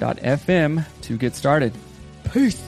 [0.00, 1.72] anchor.fm to get started.
[2.32, 2.62] Peace.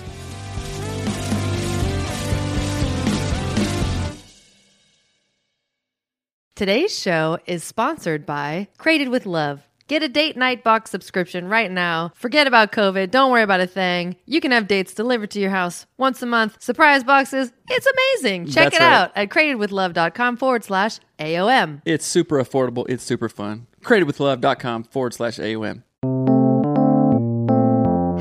[6.54, 9.62] Today's show is sponsored by Created with Love.
[9.86, 12.12] Get a date night box subscription right now.
[12.14, 13.10] Forget about COVID.
[13.10, 14.16] Don't worry about a thing.
[14.26, 16.60] You can have dates delivered to your house once a month.
[16.60, 17.52] Surprise boxes.
[17.70, 18.46] It's amazing.
[18.48, 18.92] Check That's it right.
[18.92, 21.80] out at createdwithlove.com forward slash AOM.
[21.86, 22.86] It's super affordable.
[22.88, 23.66] It's super fun.
[23.82, 25.84] Createdwithlove.com forward slash AOM.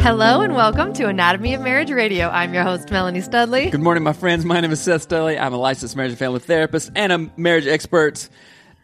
[0.08, 2.30] Hello and welcome to Anatomy of Marriage Radio.
[2.30, 3.70] I'm your host, Melanie Studley.
[3.70, 4.46] Good morning, my friends.
[4.46, 5.38] My name is Seth Studley.
[5.38, 8.30] I'm a licensed marriage and family therapist and a marriage expert.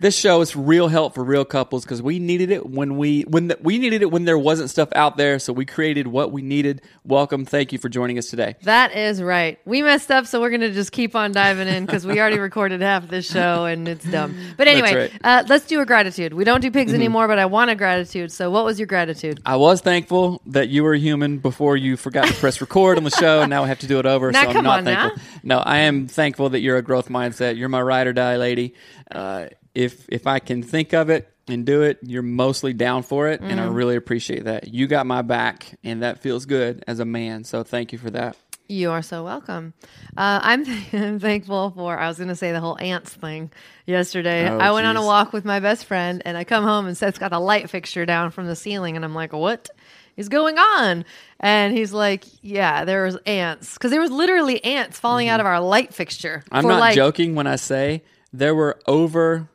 [0.04, 3.48] This show is real help for real couples because we needed it when we when
[3.48, 5.40] the, we needed it when there wasn't stuff out there.
[5.40, 6.82] So we created what we needed.
[7.06, 7.46] Welcome.
[7.46, 8.58] Thank you for joining us today.
[8.64, 9.60] That is right.
[9.64, 12.38] We messed up, so we're going to just keep on diving in because we already
[12.50, 14.36] recorded half this show and it's dumb.
[14.58, 15.10] But anyway, right.
[15.10, 15.26] Mm-hmm.
[15.26, 16.34] uh, let's do a gratitude.
[16.34, 18.34] We don't do pigs anymore, but I want a gratitude.
[18.34, 19.40] So, what was your gratitude?
[19.46, 23.06] I was thankful that you were a human before you forgot to press record on
[23.06, 24.34] the show, and now I have to do it over.
[24.34, 25.10] Now, so I'm not on now.
[25.10, 25.40] thankful.
[25.44, 27.56] No, I am thankful that you're a growth mindset.
[27.56, 28.74] You're my ride or die lady.
[29.10, 29.46] Uh,
[29.76, 33.42] if if I can think of it and do it, you're mostly down for it,
[33.42, 33.76] and I Mm.
[33.76, 34.68] really appreciate that.
[34.74, 37.44] You got my back, and that feels good as a man.
[37.44, 38.38] So thank you for that.
[38.70, 39.74] You are so welcome.
[40.16, 43.52] Uh, I'm, I'm thankful for, I was going to say the whole ants thing
[43.86, 44.50] yesterday.
[44.50, 46.96] Oh, I went on a walk with my best friend and I come home and
[46.98, 48.96] Seth's got a light fixture down from the ceiling.
[48.96, 49.70] And I'm like, what
[50.16, 51.04] is going on?
[51.42, 53.74] And he's like, yeah, there was ants.
[53.74, 56.44] Because there was literally ants falling out of our light fixture.
[56.46, 56.56] Mm-hmm.
[56.56, 58.02] I'm not like, joking when I say
[58.32, 59.50] there were over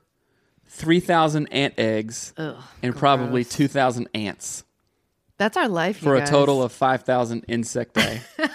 [0.69, 3.53] three thousand ant eggs Ugh, and probably gross.
[3.55, 4.65] two thousand ants
[5.39, 5.99] That's our life.
[5.99, 8.21] for a total of five thousand insect day.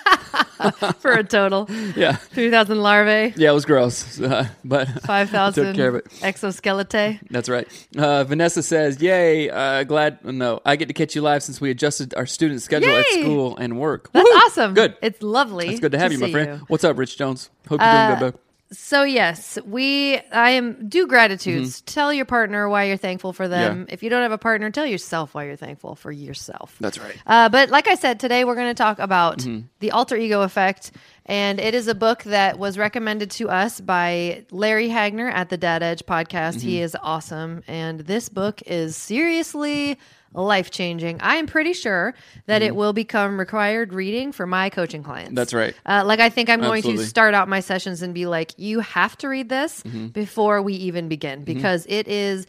[1.00, 1.68] for a total.
[1.96, 2.14] yeah.
[2.16, 6.08] 3,000 larvae, Yeah, it was gross, uh, but 5,000 took care of it.
[6.22, 7.20] exoskeleton.
[7.30, 7.68] That's right.
[7.98, 9.50] Uh, Vanessa says, "Yay!
[9.50, 12.96] Uh, glad no, I get to catch you live since we adjusted our student schedule
[12.96, 14.10] at school and work.
[14.14, 14.36] That's Woo!
[14.38, 14.74] awesome.
[14.74, 14.96] Good.
[15.02, 15.68] It's lovely.
[15.70, 16.48] It's good to have you, my friend.
[16.50, 16.56] you.
[16.56, 17.50] Uh, What's up, Rich Jones?
[17.68, 18.40] Hope you're doing good, bud.
[18.74, 21.82] So yes, we I am do gratitudes.
[21.82, 23.72] Tell your partner why you're thankful for them.
[23.72, 23.82] Mm-hmm.
[23.90, 23.94] Yeah.
[23.94, 26.76] If you don't have a partner, tell yourself why you're thankful for yourself.
[26.82, 27.16] That's right.
[27.26, 29.68] Uh, but like I said, today we're going to talk about Mm-hmm.
[29.80, 30.92] the alter ego effect,
[31.26, 35.58] and it is a book that was recommended to us by Larry Hagner at the
[35.58, 36.62] Dad Edge podcast.
[36.62, 36.84] He Mm-hmm.
[36.84, 39.98] is awesome, and this book is seriously
[40.36, 41.22] life changing.
[41.22, 42.16] I am pretty sure
[42.48, 45.28] that it will become required reading for my coaching clients.
[45.30, 45.36] Mm-hmm.
[45.36, 45.76] That's right.
[45.86, 47.04] Uh, like I think I'm going Absolutely.
[47.04, 50.08] to start out my sessions and be like, you have to read this Mm-hmm.
[50.08, 52.48] before we even begin because it is.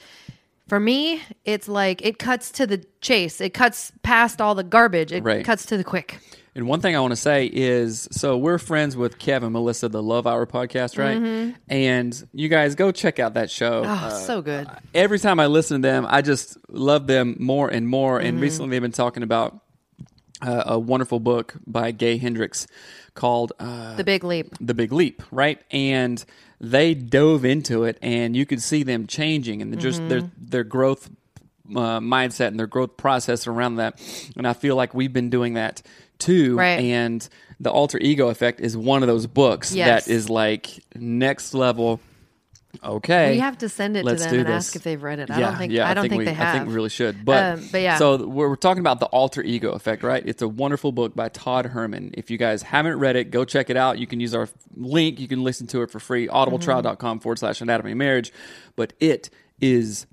[0.69, 3.41] For me, it's like it cuts to the chase.
[3.41, 5.13] It cuts past all the garbage.
[5.13, 5.45] It Right.
[5.45, 6.19] cuts to the quick.
[6.57, 10.03] And one thing I want to say is so we're friends with Kevin, Melissa, the
[10.03, 11.53] Love Hour podcast, right?
[11.69, 13.83] And you guys go check out that show.
[13.83, 14.05] Mm-hmm.
[14.05, 14.69] Oh, Uh, so good.
[14.95, 18.21] every time I listen to them, I just love them more and more.
[18.21, 19.61] And recently, they've been talking about
[20.43, 22.67] uh, a wonderful book by Gay Hendricks
[23.15, 24.55] called uh, The big leap.
[24.61, 25.61] The Big Leap, right?
[25.71, 26.25] And
[26.71, 30.09] they dove into it, and you could see them changing and just Mm-hmm.
[30.09, 31.11] their their growth
[31.71, 34.01] uh, mindset and their growth process around that.
[34.37, 35.83] And I feel like we've been doing that
[36.19, 36.57] too.
[36.57, 36.81] Right.
[36.81, 37.27] And
[37.61, 40.05] the alter ego effect is one of those books Yes.
[40.07, 42.01] that is like next level.
[42.83, 44.55] Okay, We have to send it let's to them and this.
[44.55, 45.31] ask if they've read it.
[45.31, 45.73] I yeah, don't think.
[45.73, 46.49] yeah, I don't think, we, they have.
[46.49, 47.25] I think we really should.
[47.25, 47.99] But, Um, but yeah.
[47.99, 50.23] So we're, we're talking about the alter ego effect, right?
[50.27, 52.13] It's a wonderful book by Todd Herman.
[52.15, 53.99] If you guys haven't read it, go check it out.
[53.99, 55.21] You can use our link.
[55.21, 56.29] You can listen to it for free.
[56.29, 58.33] Audibletrial.com forward slash anatomy of marriage.
[58.77, 59.31] But it
[59.61, 60.07] is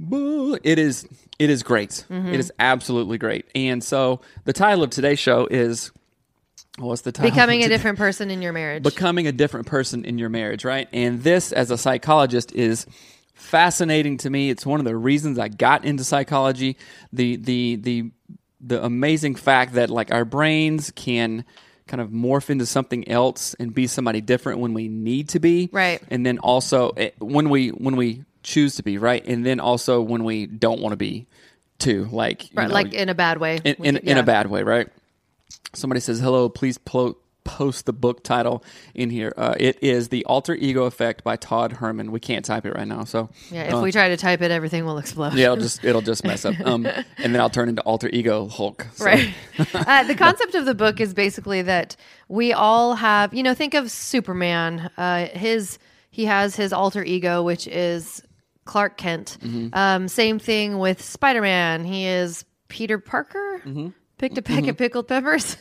[0.00, 1.06] it is
[1.38, 2.04] it is great.
[2.10, 2.28] Mm-hmm.
[2.34, 3.46] It is absolutely great.
[3.54, 5.92] And so the title of today's show is
[6.78, 7.30] what's the title?
[7.30, 8.82] Becoming a different person in your marriage.
[8.82, 10.88] becoming a different person in your marriage, right?
[10.92, 12.86] And this, as a psychologist, is
[13.34, 14.50] fascinating to me.
[14.50, 16.76] It's one of the reasons I got into psychology.
[17.12, 18.10] The the the
[18.60, 21.44] the amazing fact that like our brains can
[21.86, 25.70] kind of morph into something else and be somebody different when we need to be
[25.72, 26.02] Right.
[26.10, 30.02] and then also eh, when we when we choose to be right and then also
[30.02, 31.26] when we don't want to be
[31.78, 33.60] too like Right, know, like in a bad way.
[33.64, 34.88] in, in, could- in a bad way, right?
[35.74, 38.62] Somebody says, "Hello, please plo- post the book title
[38.94, 42.10] in here." Uh, it is "The Alter Ego Effect" by Todd Herman.
[42.12, 44.50] We can't type it right now, so Yeah, if uh, we try to type it,
[44.50, 45.34] everything will explode.
[45.34, 48.48] yeah, it'll just it'll just mess up, um, and then I'll turn into Alter Ego
[48.48, 48.86] Hulk.
[48.94, 49.28] So, Right.
[49.74, 51.96] uh, the concept of the book is basically that
[52.28, 54.90] we all have, you know, think of Superman.
[54.96, 55.78] Uh, his
[56.10, 58.22] he has his alter ego, which is
[58.64, 59.36] Clark Kent.
[59.42, 59.68] Mm-hmm.
[59.72, 61.84] Um, same thing with Spider Man.
[61.84, 63.62] He is Peter Parker.
[63.64, 63.88] Mm-hmm.
[64.18, 65.56] Picked a peck of pickled peppers.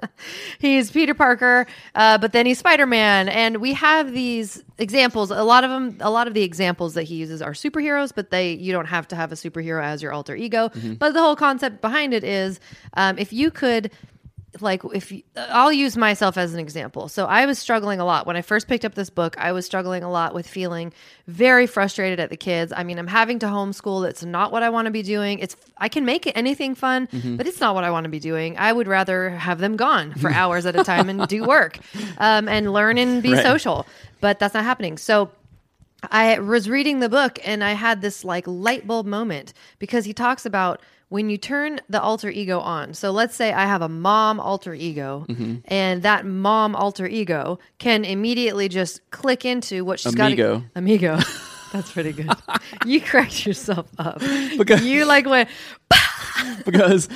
[0.58, 5.30] he's Peter Parker, uh, but then he's Spider Man, and we have these examples.
[5.30, 8.30] A lot of them, a lot of the examples that he uses are superheroes, but
[8.30, 10.70] they you don't have to have a superhero as your alter ego.
[10.98, 12.58] But the whole concept behind it is,
[12.94, 13.92] um, if you could
[14.60, 17.08] like if you, I'll use myself as an example.
[17.08, 19.34] So I was struggling a lot when I first picked up this book.
[19.38, 20.92] I was struggling a lot with feeling
[21.26, 22.72] very frustrated at the kids.
[22.76, 24.06] I mean, I'm having to homeschool.
[24.08, 25.38] It's not what I want to be doing.
[25.38, 27.08] It's I can make anything fun,
[27.38, 28.58] but it's not what I want to be doing.
[28.58, 31.78] I would rather have them gone for hours at a time and do work
[32.18, 33.42] um, and learn and be Right.
[33.42, 33.86] social.
[34.20, 34.98] But that's not happening.
[34.98, 35.30] So
[36.10, 40.12] I was reading the book and I had this like light bulb moment because he
[40.12, 40.80] talks about
[41.12, 42.94] when you turn the alter ego on.
[42.94, 45.56] So let's say I have a mom alter ego Mm-hmm.
[45.66, 50.58] and that mom alter ego can immediately just click into what she's Amigo.
[50.60, 50.68] got.
[50.74, 51.12] Amigo.
[51.14, 51.24] Amigo.
[51.72, 52.30] That's pretty good.
[52.86, 54.20] you cracked yourself up.
[54.58, 55.48] Because- you like went,
[56.64, 57.08] because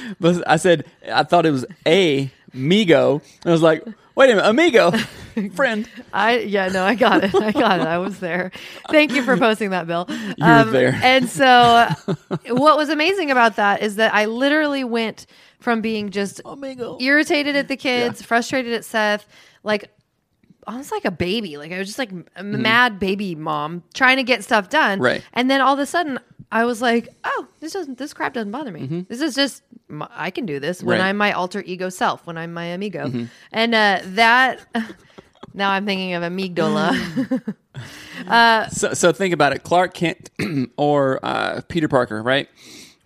[0.46, 3.84] I said I thought it was a Migo, and I was like,
[4.16, 4.90] "Wait a minute, amigo,
[5.54, 8.50] friend." I yeah no I got it I got it I was there.
[8.90, 10.06] Thank you for posting that, Bill.
[10.08, 10.98] You were there.
[11.02, 11.88] And so,
[12.48, 15.26] what was amazing about that is that I literally went
[15.60, 16.98] from being just Amigo.
[17.00, 19.26] irritated at the kids, frustrated at Seth,
[19.62, 19.90] like
[20.66, 21.56] almost like a baby.
[21.56, 24.98] Like I was just like a mad baby mom trying to get stuff done.
[24.98, 25.04] Mm-hmm.
[25.04, 25.24] Right.
[25.32, 26.18] And then all of a sudden,
[26.52, 28.81] I was like, oh, this doesn't this crap doesn't bother me.
[28.82, 29.00] Mm-hmm.
[29.08, 31.06] This is just my, I can do this when Right.
[31.08, 33.25] I'm my alter ego self, when I'm my amigo, Mm-hmm.
[33.52, 34.60] and uh, that.
[35.54, 37.54] Now I'm thinking of amygdala.
[38.72, 39.62] So, so think about it.
[39.62, 40.31] Clark Kent
[40.76, 42.49] or uh, Peter Parker, right?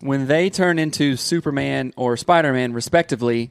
[0.01, 3.51] When they turn into Superman or Spider Man, respectively,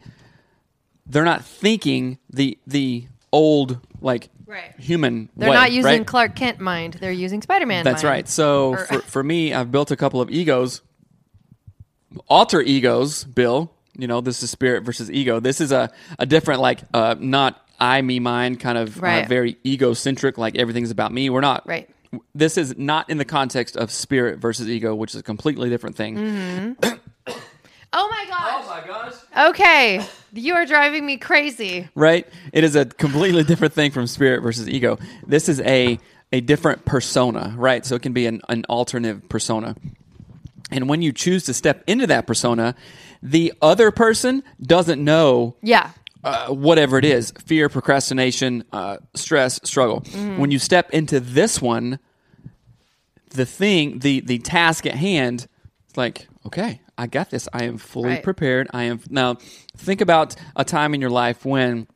[1.06, 4.74] they're not thinking the the old like Right.
[4.80, 5.30] human.
[5.38, 6.07] They're way, not using right?
[6.07, 6.96] Clark Kent mind.
[6.96, 7.84] They're using Spider Man.
[7.84, 8.28] That's right.
[8.28, 10.81] So Or- for, for me, I've built a couple of egos,
[12.28, 13.24] alter egos.
[13.25, 15.40] Bill, you know, this is spirit versus ego.
[15.40, 19.57] This is a a different like uh, not I me mine kind of uh, very
[19.63, 20.40] egocentric.
[20.40, 21.30] Like everything's about me.
[21.30, 21.88] We're not Right.
[22.34, 25.95] This is not in the context of spirit versus ego, which is a completely different
[25.95, 26.16] thing.
[26.16, 26.95] Mm-hmm.
[27.92, 28.49] Oh my gosh.
[29.39, 30.06] Okay.
[30.33, 31.88] You are driving me crazy.
[31.95, 32.27] right?
[32.53, 34.97] It is a completely different thing from spirit versus ego.
[35.25, 36.00] This is a
[36.31, 37.83] a different persona, right?
[37.83, 39.75] So it can be an, an alternative persona.
[40.69, 42.75] And when you choose to step into that persona,
[43.24, 45.89] the other person doesn't know Yeah.
[46.24, 50.01] uh, whatever it is fear, procrastination, uh, stress, struggle.
[50.38, 51.97] When you step into this one,
[53.31, 55.47] the thing, the, the task at hand,
[55.88, 57.48] it's like, okay, I got this.
[57.54, 58.24] I am fully Right.
[58.24, 58.68] prepared.
[58.74, 59.00] I am.
[59.10, 59.38] Now,
[59.78, 61.88] think about a time in your life when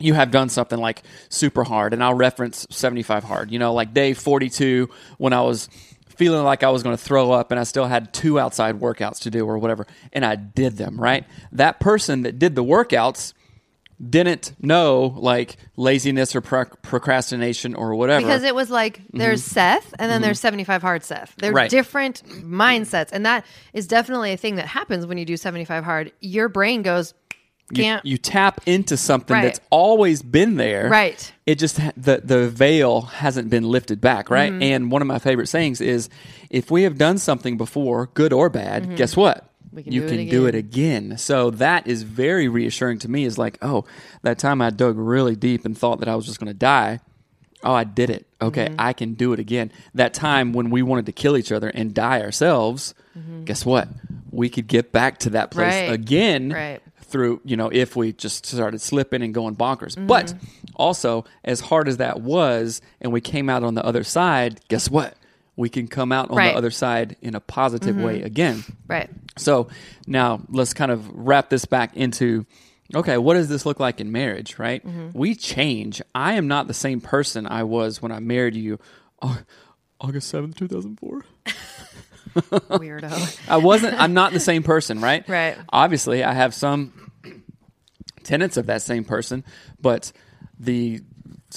[0.00, 3.50] you have done something like super hard, and I'll reference 75 hard.
[3.52, 5.68] You know, like day 42 when I was
[6.08, 9.20] feeling like I was going to throw up and I still had two outside workouts
[9.20, 11.24] to do or whatever, and I did them, right?
[11.52, 13.32] That person that did the workouts
[14.10, 18.20] didn't know like laziness or pro- procrastination or whatever.
[18.26, 21.34] Because it was like there's Seth and then there's 75 hard Seth.
[21.38, 21.56] They're Mm-hmm.
[21.56, 21.70] Right.
[21.70, 23.08] different mindsets.
[23.12, 26.12] And that is definitely a thing that happens when you do 75 hard.
[26.20, 27.14] Your brain goes,
[27.70, 28.04] you, can't.
[28.06, 29.42] you tap into something Right.
[29.42, 30.88] that's always been there.
[30.88, 31.32] Right.
[31.46, 34.52] It just the the veil hasn't been lifted back, right?
[34.52, 34.62] Mm-hmm.
[34.62, 36.08] And one of my favorite sayings is
[36.50, 39.50] if we have done something before, good or bad, guess what?
[39.76, 39.78] Mm-hmm.
[39.78, 41.18] We can you do it can do it again.
[41.18, 43.84] So that is very reassuring to me is like, oh,
[44.22, 47.00] that time I dug really deep and thought that I was just going to die.
[47.62, 48.26] Oh, I did it.
[48.40, 48.74] Okay, Mm-hmm.
[48.78, 49.72] I can do it again.
[49.94, 52.94] That time when we wanted to kill each other and die ourselves,
[53.44, 53.88] guess what?
[54.30, 55.90] We could get back to that place Mm-hmm.
[55.90, 55.94] Right.
[56.00, 56.82] again Right.
[57.00, 59.96] through, you know, if we just started slipping and going bonkers.
[60.06, 60.34] But
[60.74, 64.90] also, as hard as that was, and we came out on the other side, guess
[64.90, 65.14] what?
[65.56, 66.52] We can come out on Right.
[66.52, 68.26] the other side in a positive way mm-hmm.
[68.26, 68.64] again.
[68.86, 69.10] right.
[69.38, 69.68] So
[70.06, 72.46] now let's kind of wrap this back into
[72.94, 74.84] okay, what does this look like in marriage, right?
[74.86, 75.18] Mm-hmm.
[75.18, 76.00] We change.
[76.14, 78.78] I am not the same person I was when I married you
[79.22, 79.38] uh,
[80.00, 81.24] August 7th, 2004.
[82.36, 83.40] Weirdo.
[83.48, 84.00] I wasn't.
[84.00, 85.26] I'm not the same person, right?
[85.28, 85.56] Right.
[85.70, 86.92] Obviously, I have some
[88.22, 89.44] tenets of that same person,
[89.80, 90.12] but
[90.58, 91.00] the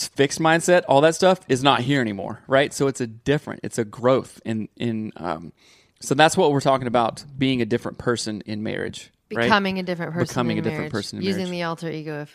[0.07, 2.73] fixed mindset, all that stuff, is not here anymore, right?
[2.73, 3.61] So it's a different.
[3.63, 5.11] It's a growth in in.
[5.17, 5.53] Um,
[6.01, 9.11] so that's what we're talking about: being a different person in marriage.
[9.33, 9.43] right?
[9.43, 10.31] Becoming a different person.
[10.31, 11.51] Becoming in a different marriage, person in using marriage.
[11.51, 12.25] the alter ego.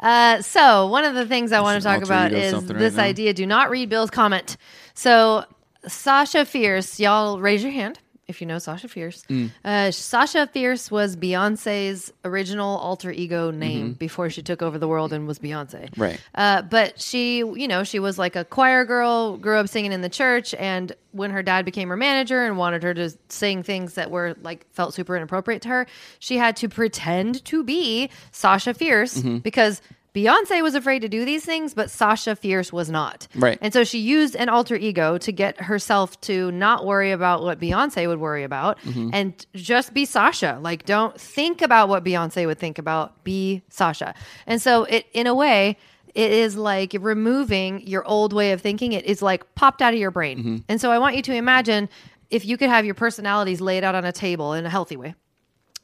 [0.00, 2.98] Uh, so one of the things I want to talk about is something right this
[2.98, 3.34] idea.
[3.34, 4.56] Do not read Bill's comment.
[4.94, 5.44] So
[5.86, 9.24] Sasha Fierce, y'all raise your hand if you know Sasha Fierce.
[9.30, 9.50] Mm.
[9.64, 15.12] Uh, Sasha Fierce was Beyonce's original alter ego name before she took over the world
[15.14, 15.90] and was Beyonce.
[15.90, 16.02] Mm-hmm.
[16.02, 16.20] Right.
[16.34, 20.02] Uh, but she, you know, she was like a choir girl, grew up singing in
[20.02, 23.94] the church, and when her dad became her manager and wanted her to sing things
[23.94, 25.86] that were like felt super inappropriate to her,
[26.18, 29.38] she had to pretend to be Sasha Fierce Mm-hmm.
[29.38, 29.80] because
[30.14, 33.28] Beyonce was afraid to do these things, but Sasha Fierce was not.
[33.34, 33.58] Right.
[33.60, 37.60] And so she used an alter ego to get herself to not worry about what
[37.60, 39.10] Beyonce would worry about Mm-hmm.
[39.12, 40.58] and just be Sasha.
[40.60, 43.22] Like, don't think about what Beyonce would think about.
[43.24, 44.14] Be Sasha.
[44.46, 45.76] And so it, in a way,
[46.14, 48.92] it is like removing your old way of thinking.
[48.92, 50.38] It is like popped out of your brain.
[50.38, 50.56] Mm-hmm.
[50.68, 51.88] And so I want you to imagine
[52.30, 55.14] if you could have your personalities laid out on a table in a healthy way,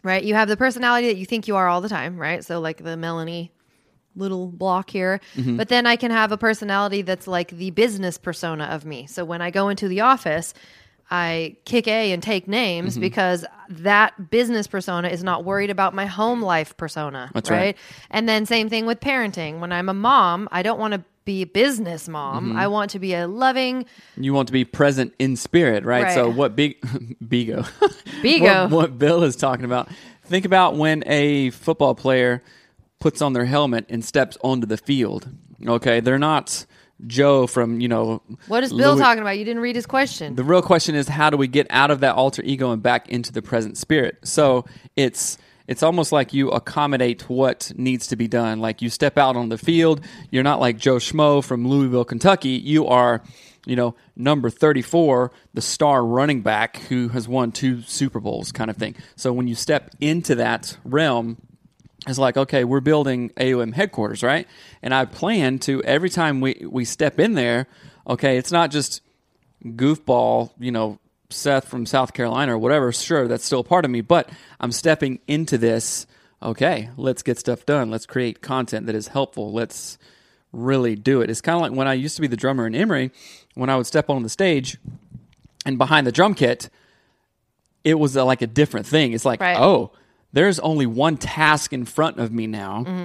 [0.02, 0.24] right?
[0.24, 2.44] You have the personality that you think you are all the time, right?
[2.44, 3.52] So like the Melanie
[4.16, 5.20] little block here.
[5.36, 5.56] Mm-hmm.
[5.56, 9.06] But then I can have a personality that's like the business persona of me.
[9.06, 10.54] So when I go into the office,
[11.10, 12.50] I kick A and take Mm-hmm.
[12.50, 17.30] names because that business persona is not worried about my home life persona.
[17.34, 17.58] That's right?
[17.58, 17.76] right.
[18.10, 19.60] And then same thing with parenting.
[19.60, 22.50] When I'm a mom, I don't want to be a business mom.
[22.50, 22.58] Mm-hmm.
[22.58, 26.12] I want to be a loving You want to be present in spirit, right?
[26.12, 26.80] So what big
[27.24, 27.66] Bigo
[28.22, 28.64] Bigo.
[28.70, 29.88] what, what Bill is talking about.
[30.24, 32.42] Think about when a football player
[33.04, 35.28] puts on their helmet and steps onto the field.
[35.66, 36.64] Okay, they're not
[37.06, 38.22] Joe from you know.
[38.48, 39.36] What is Bill Louis- talking about?
[39.36, 40.36] You didn't read his question.
[40.36, 43.10] The real question is how do we get out of that alter ego and back
[43.10, 44.16] into the present spirit?
[44.22, 44.64] So
[44.96, 45.36] it's
[45.68, 48.60] it's almost like you accommodate what needs to be done.
[48.60, 52.56] Like you step out on the field, you're not like Joe Schmo from Louisville, Kentucky.
[52.72, 53.22] You are,
[53.66, 58.70] you know, number 34, the star running back who has won two Super Bowls kind
[58.70, 58.96] of thing.
[59.14, 61.36] So when you step into that realm,
[62.06, 64.46] it's like okay we're building aom headquarters right
[64.82, 67.66] and i plan to every time we we step in there
[68.06, 69.00] okay it's not just
[69.64, 70.98] goofball you know
[71.30, 74.28] seth from south carolina or whatever sure that's still a part of me but
[74.60, 76.06] i'm stepping into this
[76.42, 79.96] okay let's get stuff done let's create content that is helpful let's
[80.52, 82.74] really do it it's kind of like when i used to be the drummer in
[82.74, 83.10] emory
[83.54, 84.76] when i would step on the stage
[85.64, 86.68] and behind the drum kit
[87.82, 89.12] it was uh like a different thing.
[89.12, 89.58] It's like, Right.
[89.58, 89.90] oh,
[90.34, 92.84] there's only one task in front of me now.
[92.86, 93.04] Mm-hmm.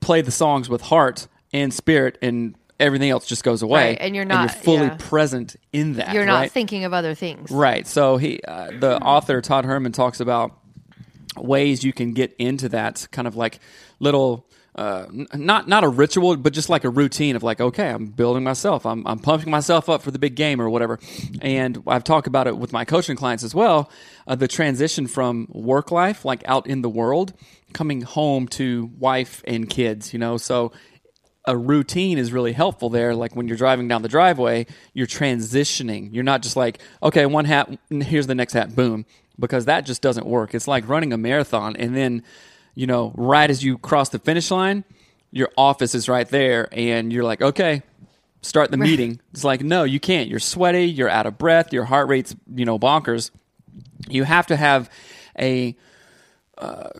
[0.00, 3.90] Play the songs with heart and spirit, and everything else just goes away.
[3.90, 4.96] Right, and you're not- you're fully yeah.
[4.98, 6.12] present in that.
[6.12, 6.52] You're not right?
[6.52, 7.50] thinking of other things.
[7.50, 7.86] Right.
[7.86, 10.58] So he, uh, the author Todd Herman talks about
[11.36, 13.60] ways you can get into that kind of like
[14.00, 14.47] little.
[14.78, 18.44] Uh, not not a ritual, but just like a routine of like, okay, I'm building
[18.44, 21.00] myself, I'm I'm pumping myself up for the big game or whatever.
[21.42, 23.90] And I've talked about it with my coaching clients as well.
[24.28, 27.32] Uh, the transition from work life, like out in the world,
[27.72, 30.12] coming home to wife and kids.
[30.12, 30.70] You know, so
[31.44, 33.16] a routine is really helpful there.
[33.16, 36.10] Like when you're driving down the driveway, you're transitioning.
[36.12, 39.06] You're not just like, okay, one hat, here's the next hat, boom,
[39.40, 40.54] because that just doesn't work.
[40.54, 42.22] It's like running a marathon, and then,
[42.78, 44.84] you know, right as you cross the finish line,
[45.32, 47.82] your office is right there, and you're like, okay,
[48.40, 49.20] start the meeting.
[49.32, 50.28] It's like, no, you can't.
[50.28, 53.32] You're sweaty, you're out of breath, your heart rate's, you know, bonkers.
[54.08, 54.88] You have to have
[55.36, 55.76] a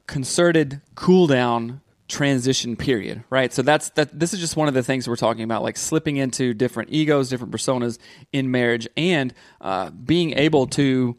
[0.09, 4.83] concerted cool down transition period right so that's that this is just one of the
[4.83, 7.99] things we're talking about like slipping into different egos different personas
[8.33, 11.19] in marriage and uh, being able to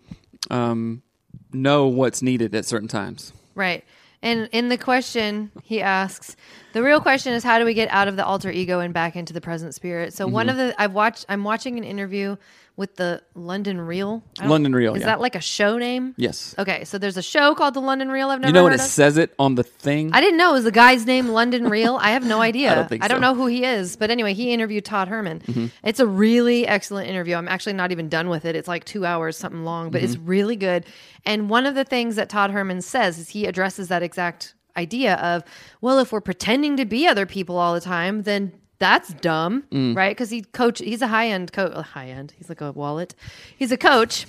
[0.50, 1.04] um,
[1.52, 3.84] know what's needed at certain times Right.
[4.22, 6.36] And in the question, he asks,
[6.74, 9.16] the real question is how do we get out of the alter ego and back
[9.16, 10.14] into the present spirit?
[10.14, 10.68] So one of Mm-hmm.
[10.70, 12.36] the I've watched I'm watching an interview
[12.80, 14.24] with the London Real.
[14.44, 15.08] London Real, Is yeah.
[15.08, 16.14] that like a show name?
[16.18, 18.72] yes Okay, so there's a show called the London Real I've never you know what
[18.72, 18.90] heard it of.
[18.90, 21.98] says it on the thing I didn't know it was the guy's name London Real.
[22.02, 22.72] I have no idea.
[22.72, 23.10] I don't think so.
[23.10, 23.22] Mm-hmm.
[23.22, 23.98] know who he is.
[23.98, 25.72] But anyway, he interviewed Todd Herman.
[25.84, 27.36] It's a really excellent interview.
[27.36, 28.56] I'm actually not even done with it.
[28.56, 30.26] It's like two hours, something long, but it's Mm-hmm.
[30.26, 30.86] really good.
[31.26, 35.16] And one of the things that Todd Herman says is he addresses that exact idea
[35.16, 35.44] of,
[35.82, 39.96] well, if we're pretending to be other people all the time, then that's dumb, Mm.
[39.96, 40.12] right?
[40.16, 42.34] Because he coach, he's a high end coach, high end.
[42.38, 43.14] He's like a wallet.
[43.58, 44.26] He's a coach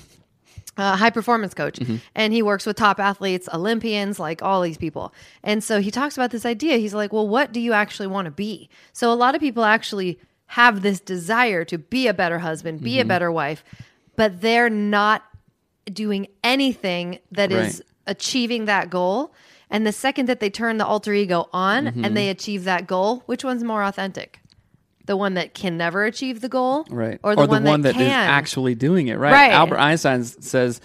[0.77, 1.81] a high performance coach
[2.15, 6.17] and he works with top athletes olympians like all these people and so he talks
[6.17, 9.15] about this idea he's like well what do you actually want to be so a
[9.15, 13.33] lot of people actually have this desire to be a better husband be a better
[13.33, 13.65] wife
[14.15, 15.25] but they're not
[15.93, 17.87] doing anything that is Right.
[18.17, 19.33] achieving that goal.
[19.71, 22.05] And the second that they turn the alter ego on Mm-hmm.
[22.05, 24.41] and they achieve that goal, which one's more authentic?
[25.07, 28.09] The one that can never achieve the goal, right Or the one that, that is
[28.09, 29.51] actually doing it right, Right.
[29.53, 30.81] albert einstein says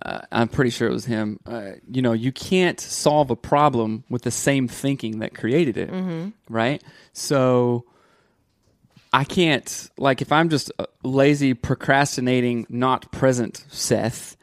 [0.00, 4.04] uh, i'm pretty sure it was him uh, you know you can't solve a problem
[4.08, 6.28] with the same thinking that created it Mm-hmm.
[6.48, 6.82] right
[7.12, 7.84] so
[9.12, 14.36] i can't like if i'm just uh, lazy procrastinating not present seth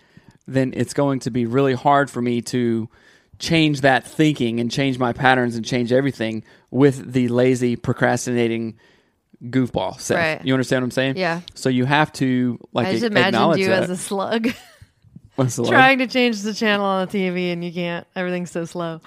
[0.48, 2.90] then it's going to be really hard for me to
[3.40, 8.78] change that thinking and change my patterns and change everything with the lazy procrastinating
[9.44, 10.18] goofball Seth.
[10.18, 10.46] Right.
[10.46, 11.18] You understand what I'm saying?
[11.18, 11.42] Yeah.
[11.54, 13.84] So you have to like I just a- imagined you that.
[13.84, 14.50] as a slug
[15.38, 18.08] trying to change the channel on the TV and you can't.
[18.16, 19.02] Everything's so slow.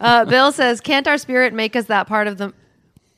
[0.00, 2.52] Uh, Bill says, "Can't our spirit make us that part of the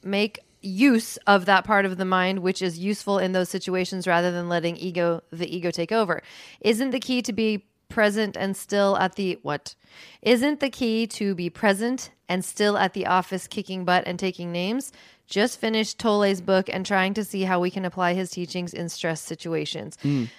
[0.05, 4.31] make use of that part of the mind which is useful in those situations rather
[4.31, 6.23] than letting ego the ego take over?
[6.61, 9.75] Isn't the key to be present and still at the what?
[10.23, 14.53] Isn't the key to be present and still at the office kicking butt and taking
[14.53, 14.93] names?"
[15.29, 18.89] Just finished Tolle's book and trying to see how we can apply his teachings in
[18.89, 19.97] stress situations.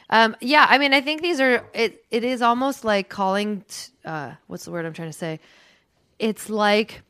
[0.10, 2.06] Um, yeah, I mean, I think these are it.
[2.12, 3.64] It is almost like calling.
[3.68, 5.40] T- uh, what's the word I'm trying to say?
[6.20, 7.02] It's like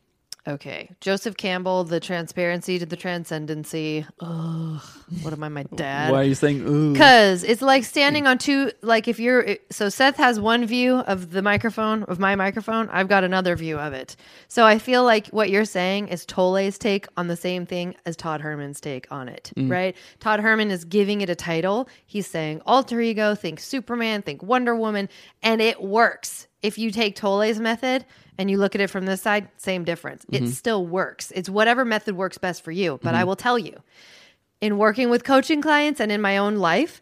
[0.48, 4.06] okay, Joseph Campbell, the transparency to the transcendency.
[4.20, 4.82] Ugh,
[5.22, 6.12] what am I, my dad?
[6.12, 6.94] Why are you saying ooh?
[6.94, 11.32] Because it's like standing on two, like if you're, so Seth has one view of
[11.32, 12.90] the microphone, of my microphone.
[12.90, 14.16] I've got another view of it.
[14.48, 18.16] So I feel like what you're saying is Tolle's take on the same thing as
[18.16, 19.70] Todd Herman's take on it, mm.
[19.70, 19.96] right?
[20.20, 21.88] Todd Herman is giving it a title.
[22.06, 25.10] He's saying alter ego, think Superman, think Wonder Woman,
[25.42, 26.48] and it works.
[26.64, 28.06] If you take Tolle's method
[28.40, 30.26] and you look at it from this side, same difference.
[30.32, 31.32] It still works.
[31.36, 33.00] It's whatever method works best for you.
[33.04, 33.80] But I will tell you,
[34.62, 37.02] in working with coaching clients and in my own life,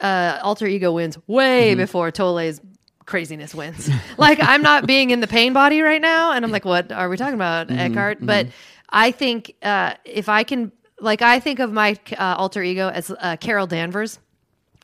[0.00, 2.60] uh, alter ego wins way before Tolle's
[3.06, 3.88] craziness wins.
[4.18, 7.08] like I'm not being in the pain body right now, and I'm like, what are
[7.08, 8.18] we talking about, Eckhart?
[8.20, 8.46] But
[8.90, 13.10] I think uh, if I can, like, I think of my uh, alter ego as
[13.10, 14.18] uh, Carol Danvers.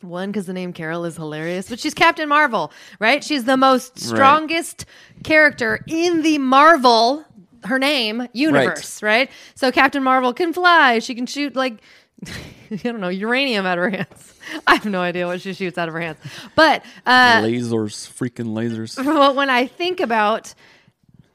[0.02, 3.24] One, because the name Carol is hilarious, but she's Captain Marvel, right?
[3.24, 4.84] She's the most strongest
[5.24, 7.24] character in the Marvel,
[7.64, 9.30] her name, universe, right?
[9.54, 10.98] So Captain Marvel can fly.
[10.98, 11.80] She can shoot like,
[12.70, 14.34] I don't know, uranium out of her hands.
[14.66, 16.18] I have no idea what she shoots out of her hands.
[16.54, 19.02] But uh, lasers, freaking lasers.
[19.04, 20.54] well, when I think about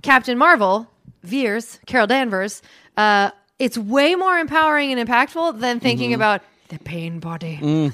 [0.03, 0.87] Captain Marvel,
[1.23, 2.61] Vers, Carol Danvers,
[2.95, 7.91] uh, it's way more empowering and impactful than thinking about the pain body.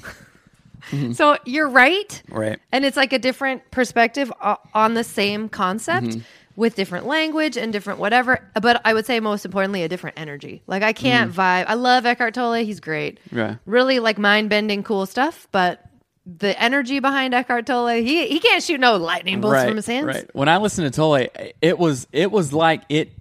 [0.90, 1.12] Mm-hmm.
[1.12, 2.22] so you're right.
[2.28, 2.58] Right.
[2.72, 4.32] And it's like a different perspective
[4.74, 6.20] on the same concept mm-hmm.
[6.56, 8.48] with different language and different whatever.
[8.60, 10.62] But I would say most importantly, a different energy.
[10.66, 11.40] Like I can't mm-hmm.
[11.40, 11.64] vibe.
[11.68, 12.64] I love Eckhart Tolle.
[12.64, 13.18] He's great.
[13.30, 13.56] Yeah.
[13.66, 15.48] Really like mind bending, cool stuff.
[15.52, 15.84] But
[16.26, 19.86] the energy behind Eckhart Tolle, he he can't shoot no lightning bolts right, from his
[19.86, 20.06] hands.
[20.06, 20.34] Right.
[20.34, 21.26] When I listened to Tolle,
[21.62, 23.12] it was it was like it.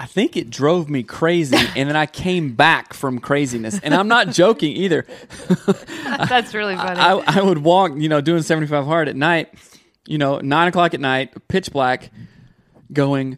[0.00, 3.78] I think it drove me crazy, and then I came back from craziness.
[3.80, 5.06] And I'm not joking either.
[6.06, 6.98] That's really funny.
[6.98, 9.52] I, I would walk, you know, doing 75 hard at night,
[10.06, 12.10] you know, nine o'clock at night, pitch black,
[12.90, 13.36] going,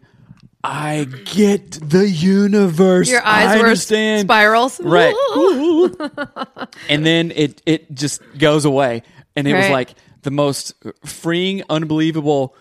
[0.62, 3.10] I get the universe.
[3.10, 4.28] Your eyes I were understand.
[4.28, 4.80] spirals.
[4.80, 5.16] Right.
[6.88, 9.02] and then it it just goes away.
[9.34, 12.54] And it was like the most freeing, unbelievable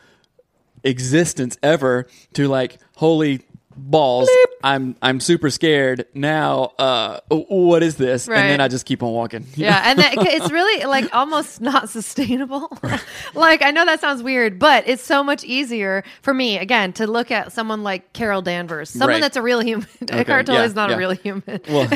[0.84, 3.42] existence ever to like, holy
[3.76, 4.30] balls,
[4.64, 6.06] I'm I'm super scared.
[6.14, 8.28] Now uh what is this?
[8.28, 9.46] And then I just keep on walking.
[9.56, 12.76] Yeah, and that, it's really like almost not sustainable.
[13.36, 17.06] like I know that sounds weird, but it's so much easier for me again to
[17.08, 19.22] look at someone like Carol Danvers, someone Right.
[19.22, 19.88] that's a real human.
[20.10, 20.96] Eckhart Tolle yeah, is not yeah.
[20.96, 21.62] a real human.
[21.70, 21.88] Well,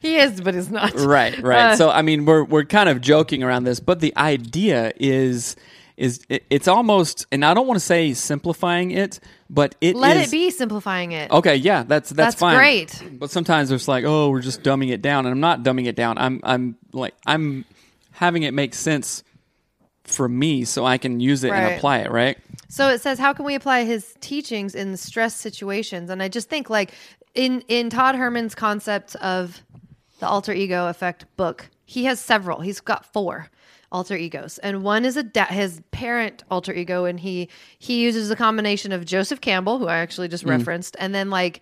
[0.00, 0.94] he is, but he's not.
[0.94, 1.72] right, right.
[1.72, 5.56] Uh, so I mean, we're we're kind of joking around this, but the idea is
[6.00, 10.16] is it, it's almost, and I don't want to say simplifying it, but it Let
[10.16, 11.30] is- it be simplifying it.
[11.30, 12.56] Okay, yeah, that's that's, That's fine.
[12.56, 13.02] great.
[13.12, 15.96] But sometimes it's like, oh, we're just dumbing it down, and I'm not dumbing it
[15.96, 16.16] down.
[16.18, 17.64] I'm I'm like I'm
[18.12, 19.22] having it make sense
[20.04, 21.60] for me, so I can use it Right.
[21.64, 22.10] and apply it.
[22.10, 22.38] Right?
[22.68, 26.08] So it says, how can we apply his teachings in stress situations?
[26.08, 26.92] And I just think, like
[27.34, 29.60] in in Todd Herman's concept of
[30.18, 32.60] the alter ego effect book, he has several.
[32.60, 33.50] He's got four
[33.92, 37.48] alter egos, and one is a da- his parent alter ego, and he
[37.78, 40.50] he uses a combination of Joseph Campbell, who I actually just mm.
[40.50, 41.60] referenced, and then like.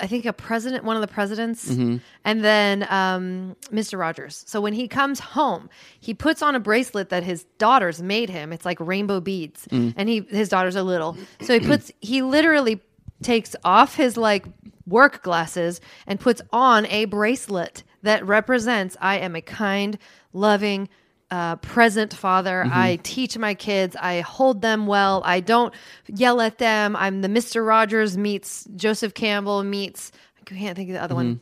[0.00, 1.98] I think a president, one of the presidents, mm-hmm.
[2.24, 3.96] and then um, Mr.
[3.96, 4.42] Rogers.
[4.44, 8.52] So when he comes home, he puts on a bracelet that his daughters made him.
[8.52, 9.94] It's like rainbow beads, mm.
[9.96, 11.16] and he his daughters are little.
[11.42, 12.80] So he puts he literally
[13.22, 14.46] takes off his like
[14.86, 19.98] work glasses and puts on a bracelet that represents I am a kind,
[20.32, 20.88] loving,
[21.34, 22.64] uh, present father.
[22.70, 23.96] I teach my kids.
[24.00, 25.20] I hold them well.
[25.24, 25.74] I don't
[26.06, 26.94] yell at them.
[26.96, 27.66] I'm the Mr.
[27.66, 31.40] Rogers meets Joseph Campbell meets, I can't think of the other one.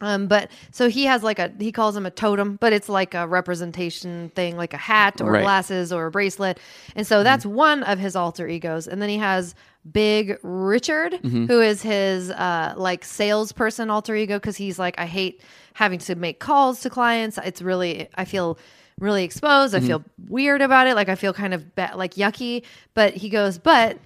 [0.00, 3.14] Um, but so he has like a he calls him a totem, but it's like
[3.14, 5.42] a representation thing, like a hat or Right.
[5.42, 6.58] glasses or a bracelet.
[6.96, 8.86] And so that's one of his alter egos.
[8.86, 9.54] And then he has
[9.90, 15.42] Big Richard, who is his uh, like salesperson alter ego because he's like, I hate
[15.74, 17.38] having to make calls to clients.
[17.44, 18.56] It's really I feel
[18.98, 19.74] really exposed.
[19.74, 20.94] I feel weird about it.
[20.94, 22.64] Like I feel kind of ba- like yucky.
[22.94, 23.98] But he goes, but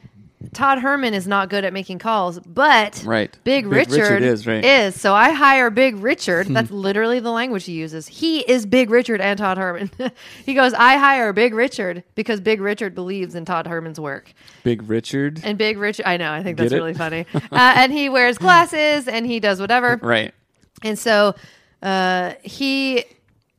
[0.52, 3.30] Todd Herman is not good at making calls, but Right.
[3.44, 4.64] Big, Big Richard, Richard is, right.
[4.64, 5.00] is.
[5.00, 6.48] So I hire Big Richard.
[6.48, 8.08] That's literally the language he uses.
[8.08, 9.90] He is Big Richard and Todd Herman.
[10.44, 14.32] he goes, I hire Big Richard because Big Richard believes in Todd Herman's work.
[14.64, 15.40] Big Richard.
[15.44, 16.80] And Big Richard, I know, I think that's Get it?
[16.80, 17.24] really funny.
[17.34, 17.38] uh,
[17.76, 20.00] and he wears glasses and he does whatever.
[20.02, 20.34] right.
[20.82, 21.36] And so
[21.82, 23.04] uh, he,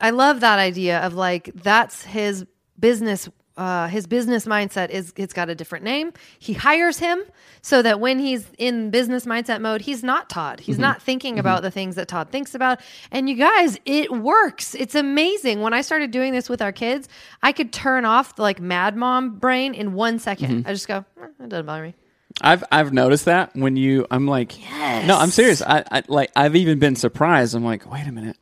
[0.03, 2.45] I love that idea of like that's his
[2.77, 3.29] business.
[3.55, 6.11] Uh, his business mindset is it's got a different name.
[6.39, 7.21] He hires him
[7.61, 10.59] so that when he's in business mindset mode, he's not Todd.
[10.59, 12.81] He's not thinking about the things that Todd thinks about.
[13.11, 14.73] And you guys, it works.
[14.75, 15.61] It's amazing.
[15.61, 17.07] When I started doing this with our kids,
[17.43, 20.67] I could turn off the like mad mom brain in one second.
[20.67, 21.93] I just go, eh, it doesn't bother me.
[22.41, 24.57] I've I've noticed that when you I'm like
[25.05, 28.37] no I'm serious I, I like I've even been surprised I'm like wait a minute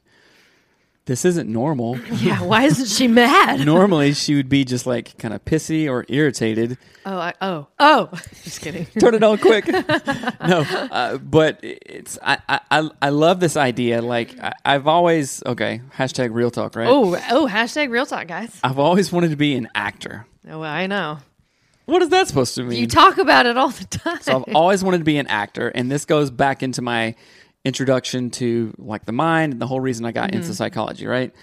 [1.05, 2.41] this isn't normal Yeah.
[2.43, 3.65] Why isn't she mad?
[3.65, 8.09] normally she would be just like kind of pissy or irritated Oh, I, oh, oh.
[8.43, 8.85] Just kidding.
[8.99, 10.59] turn it on quick no
[10.91, 16.29] uh, but it's I, I I- love this idea like I, I've always okay hashtag
[16.33, 18.57] real talk right Oh, oh, hashtag real talk, guys.
[18.63, 21.17] I've always wanted to be an actor Oh, I know.
[21.85, 24.21] what is that supposed to mean You talk about it all the time.
[24.21, 27.15] So I've always wanted to be an actor, and this goes back into my
[27.63, 30.41] introduction to like the mind and the whole reason I got Mm-hmm.
[30.41, 31.33] into psychology, right?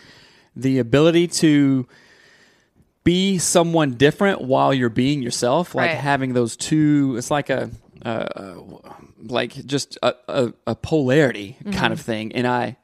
[0.56, 1.86] The ability to
[3.04, 5.96] be someone different while you're being yourself, like Right.
[5.98, 7.14] having those two.
[7.16, 7.70] It's like a,
[8.04, 8.54] uh,
[9.22, 12.76] like just a, a, a polarity kind of thing, and I.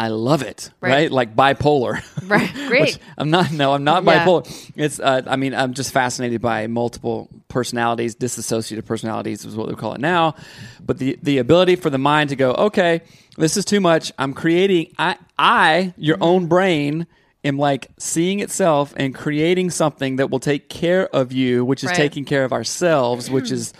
[0.00, 0.70] I love it.
[0.80, 0.90] Right.
[0.90, 1.10] right?
[1.10, 2.48] Like bipolar, Right.
[2.68, 2.98] Great.
[3.16, 3.50] I'm not.
[3.52, 4.24] No, I'm not Yeah.
[4.24, 4.72] bipolar.
[4.76, 5.00] It's.
[5.00, 9.94] Uh, I mean, I'm just fascinated by multiple personalities, disassociative personalities is what we call
[9.94, 10.36] it now.
[10.84, 13.00] But the the ability for the mind to go, okay,
[13.36, 14.12] this is too much.
[14.18, 14.92] I'm creating.
[14.98, 16.22] I I your Mm-hmm.
[16.24, 17.06] own brain
[17.44, 21.88] am like seeing itself and creating something that will take care of you, which is
[21.88, 21.96] Right.
[21.96, 23.72] taking care of ourselves, which is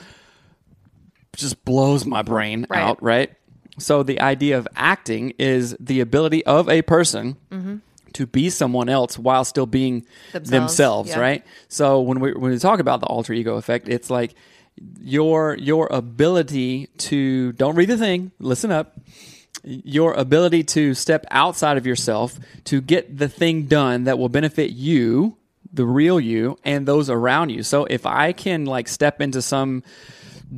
[1.37, 2.81] just blows my brain Right.
[2.83, 3.03] out.
[3.03, 3.31] Right.
[3.79, 7.77] So the idea of acting is the ability of a person mm-hmm.
[8.15, 11.21] to be someone else while still being Themselves, themselves, yeah.
[11.21, 11.47] right?
[11.69, 14.35] So when we when we talk about the alter ego effect, it's like
[15.01, 18.99] your your ability to don't read the thing, listen up.
[19.65, 24.71] Your ability to step outside of yourself to get the thing done that will benefit
[24.71, 25.37] you,
[25.73, 27.65] the real you, and those around you.
[27.65, 29.83] So if I can like step into some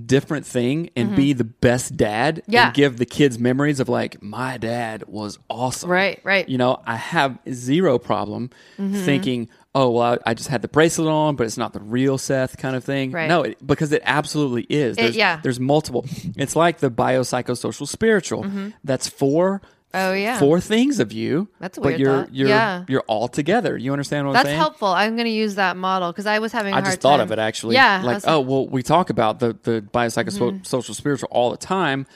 [0.07, 2.53] different thing and be the best dad Mm-hmm.
[2.53, 2.67] Yeah.
[2.67, 6.49] and give the kids memories of like my dad was awesome Right, right.
[6.49, 9.05] you know i have zero problem Mm-hmm.
[9.05, 12.19] thinking oh well I, I just had the bracelet on but it's not the real
[12.19, 13.29] seth kind of thing Right.
[13.29, 15.41] no it, because it absolutely is there's, yeah.
[15.43, 16.05] there's multiple
[16.37, 18.47] it's like the biopsychosocial spiritual
[18.85, 19.67] that's four Mm-hmm.
[19.93, 20.39] Oh, yeah.
[20.39, 22.35] four things of you That's a but weird you're thought.
[22.35, 22.85] you're Yeah.
[22.89, 24.57] you're all together you understand what i'm saying?
[24.57, 24.89] That's helpful.
[24.89, 26.75] I'm going to use that model because I was having.
[26.75, 27.75] I I just thought of it actually.
[27.75, 28.03] Yeah.
[28.05, 28.31] Like, Mm-hmm.
[28.31, 32.07] oh, well, we talk about the the biopsychosocial social spiritual all the time,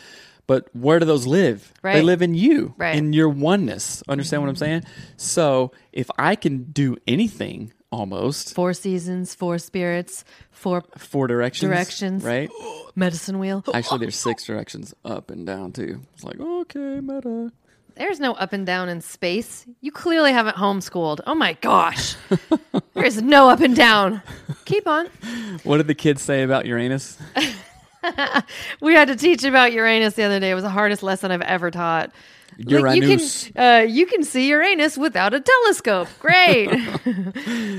[0.47, 1.73] but where do those live?
[1.83, 2.95] They live in you, Right.
[2.97, 4.03] in your oneness.
[4.09, 4.85] Understand what I'm saying?
[5.17, 12.23] So if I can do anything, almost four seasons, four spirits, four four directions, Directions.
[12.23, 12.51] right?
[12.95, 13.65] medicine wheel.
[13.75, 16.01] Actually, there's six directions up and down too.
[16.15, 17.51] It's like okay, meta.
[17.97, 19.67] There's no up and down in space.
[19.81, 21.21] You clearly haven't homeschooled.
[21.27, 22.17] Oh my gosh.
[22.95, 24.21] There's no up and down.
[24.65, 25.07] Keep on.
[25.63, 27.19] What did the kids say about Uranus?
[28.83, 30.51] We had to teach about Uranus the other day.
[30.51, 32.11] It was the hardest lesson I've ever taught.
[32.59, 33.49] Like, you Uranus.
[33.49, 36.09] can uh, you can see Uranus without a telescope.
[36.21, 36.67] Great.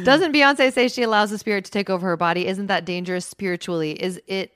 [0.03, 2.47] Doesn't Beyonce say she allows the spirit to take over her body?
[2.47, 3.91] Isn't that dangerous spiritually?
[4.01, 4.51] Is it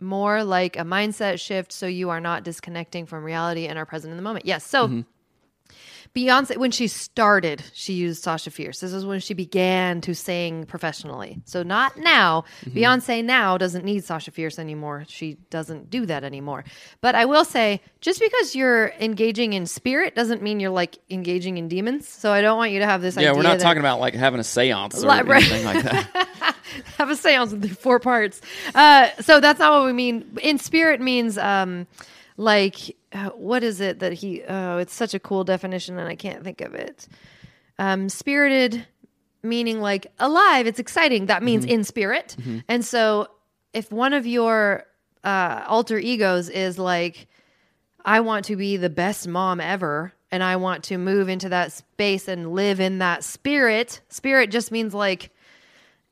[0.00, 4.10] more like a mindset shift so you are not disconnecting from reality and are present
[4.10, 4.46] in the moment?
[4.46, 4.64] Yes.
[4.64, 5.00] So mm-hmm.
[6.16, 8.80] Beyonce, when she started, she used Sasha Fierce.
[8.80, 11.42] This is when she began to sing professionally.
[11.44, 12.44] So not now.
[12.64, 15.04] Beyonce now doesn't need Sasha Fierce anymore.
[15.08, 16.64] She doesn't do that anymore.
[17.02, 21.58] But I will say, just because you're engaging in spirit doesn't mean you're like engaging
[21.58, 22.08] in demons.
[22.08, 23.34] So I don't want you to have this Yeah, idea.
[23.34, 25.28] we're not that- talking about like having a séance or right.
[25.28, 26.56] anything like that.
[26.96, 28.40] have a seance with the four parts.
[28.74, 30.38] Uh, so that's not what we mean.
[30.42, 31.86] In spirit means um,
[32.36, 34.42] like uh, what is it that he?
[34.42, 37.08] Oh, it's such a cool definition, and I can't think of it.
[37.78, 38.86] Um, spirited
[39.42, 40.66] meaning like alive.
[40.66, 41.26] It's exciting.
[41.26, 42.36] That means in spirit.
[42.68, 43.28] And so,
[43.72, 44.84] if one of your
[45.24, 47.26] uh, alter egos is like,
[48.04, 51.72] I want to be the best mom ever, and I want to move into that
[51.72, 54.00] space and live in that spirit.
[54.08, 55.30] Spirit just means like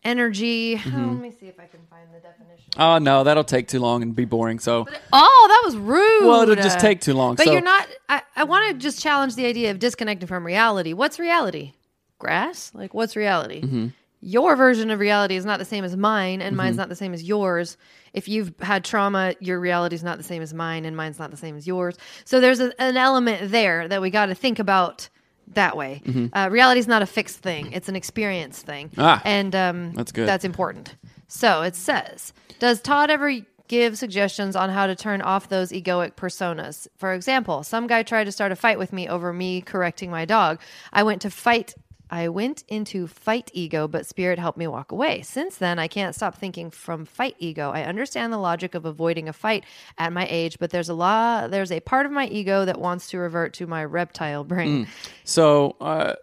[0.04, 0.80] energy.
[0.86, 2.72] Oh, let me see if I can find the definition.
[2.76, 4.58] Oh no, that'll take too long and be boring.
[4.58, 6.26] So Oh, that was rude.
[6.26, 7.88] Well, it'll just take too long, But so- you're not.
[8.08, 10.92] I, I want to just challenge the idea of disconnecting from reality.
[10.92, 11.72] What's reality?
[12.18, 12.70] Grass?
[12.74, 13.62] Like, what's reality?
[13.62, 13.88] Mm-hmm.
[14.20, 16.80] Your version of reality is not the same as mine, and mine's mm-hmm.
[16.80, 17.76] not the same as yours.
[18.14, 21.30] If you've had trauma, your reality is not the same as mine, and mine's not
[21.30, 21.98] the same as yours.
[22.24, 25.10] So there's a, an element there that we got to think about
[25.48, 26.02] that way.
[26.32, 28.88] Uh, reality is not a fixed thing; it's an experience thing.
[28.88, 29.00] Mm-hmm.
[29.00, 30.28] Ah, and um, that's good.
[30.28, 30.96] That's important.
[31.28, 33.32] So it says, does Todd ever
[33.66, 36.86] give suggestions on how to turn off those egoic personas?
[36.96, 40.24] For example, some guy tried to start a fight with me over me correcting my
[40.24, 40.60] dog.
[40.92, 41.74] I went to fight.
[42.10, 45.22] I went into fight ego, but spirit helped me walk away.
[45.22, 47.70] Since then, I can't stop thinking from fight ego.
[47.70, 49.64] I understand the logic of avoiding a fight
[49.98, 51.50] at my age, but there's a lot.
[51.50, 54.86] There's a part of my ego that wants to revert to my reptile brain.
[55.24, 56.14] so uh,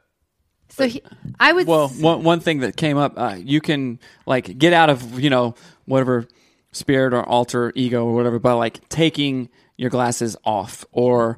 [0.70, 1.02] So he,
[1.40, 1.68] I would.
[1.68, 5.30] well, one one thing that came up, uh, you can like get out of you
[5.30, 6.28] know whatever
[6.72, 11.38] spirit or alter ego or whatever by like taking your glasses off or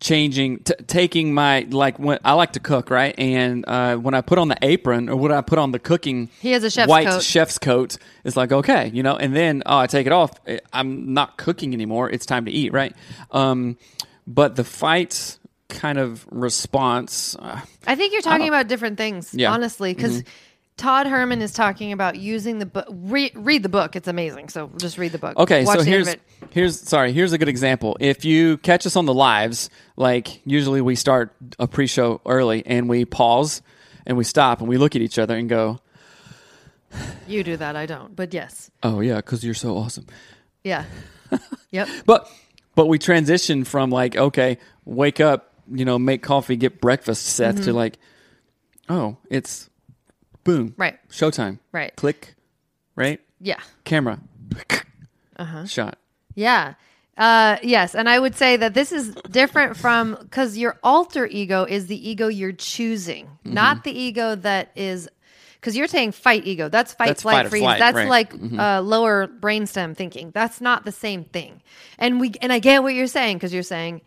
[0.00, 4.22] changing t- taking my like when I like to cook right and uh, when I
[4.22, 6.88] put on the apron or when I put on the cooking He has a chef's
[6.88, 7.22] white coat.
[7.22, 10.58] chef's coat it's like okay you know and then oh I take it off eh,
[10.72, 12.94] I'm not cooking anymore it's time to eat right
[13.30, 13.76] um,
[14.26, 15.36] but the fight
[15.68, 19.48] kind of response uh, I think you're talking about different things, Yeah.
[19.48, 19.54] Mm-hmm.
[19.54, 20.22] honestly, because
[20.80, 22.86] Todd Herman is talking about using the book.
[22.90, 24.48] Re- read the book; it's amazing.
[24.48, 25.36] So just read the book.
[25.38, 27.98] Okay, Watch so the end of here's here's sorry, here's a good example.
[28.00, 32.88] If you catch us on the lives, like usually we start a pre-show early and
[32.88, 33.60] we pause
[34.06, 35.80] and we stop and we look at each other and go,
[37.28, 37.76] you do that.
[37.76, 40.06] I don't, but yes, "Oh yeah, cuz you're so awesome."
[40.64, 40.84] yeah,
[41.70, 41.88] yep.
[42.06, 42.28] But
[42.74, 47.56] but we transition from like, okay, wake up, you know, make coffee, get breakfast, Seth
[47.56, 47.64] Mm-hmm.
[47.64, 47.98] to like,
[48.88, 49.69] "Oh, it's
[50.44, 50.74] boom.
[50.76, 50.98] Right.
[51.10, 51.58] Showtime.
[51.72, 51.94] Right.
[51.96, 52.34] Click.
[52.96, 53.20] Right?
[53.40, 54.18] Yeah, Camera.
[55.36, 55.66] Uh-huh.
[55.66, 55.98] Shot.
[56.34, 56.74] yeah.
[57.16, 61.64] Uh, yes, and I would say that this is different from because your alter ego
[61.64, 63.52] is the ego you're choosing, Mm-hmm.
[63.54, 65.08] not the ego that is.
[65.54, 67.62] Because you're saying fight ego, that's fight, That's flight, fight freeze.
[67.62, 68.30] flight, that's right.
[68.30, 68.56] Mm-hmm.
[68.56, 70.30] like uh, lower brainstem thinking.
[70.30, 71.60] That's not the same thing.
[71.98, 74.00] And we and I get what you're saying because you're saying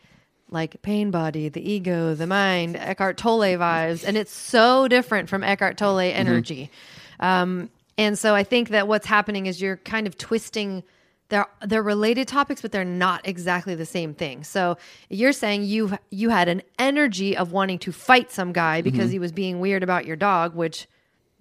[0.54, 5.44] like pain body, the ego, the mind, Eckhart Tolle vibes, and it's so different from
[5.44, 6.18] Eckhart Tolle Mm-hmm.
[6.20, 6.72] energy.
[7.20, 10.84] Um, and so I think that what's happening is you're kind of twisting.
[11.30, 14.44] They're they're related topics, but they're not exactly the same thing.
[14.44, 14.78] So
[15.10, 18.90] you're saying you you had an energy of wanting to fight some guy Mm-hmm.
[18.92, 20.88] because he was being weird about your dog, which